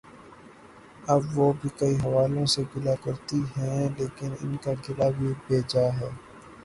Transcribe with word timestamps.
اب 1.07 1.21
وہ 1.35 1.51
بھی 1.59 1.69
کئی 1.79 1.95
حوالوں 2.03 2.45
سے 2.53 2.61
گلہ 2.75 2.95
کرتی 3.03 3.39
ہیں 3.57 3.87
لیکن 3.97 4.33
ان 4.41 4.55
کا 4.63 4.71
گلہ 4.85 5.09
بھی 5.17 5.29
بے 5.47 5.59
جا 5.69 5.85
ہے۔ 5.99 6.09